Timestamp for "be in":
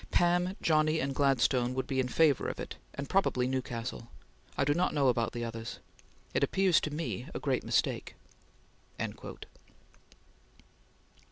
1.85-2.07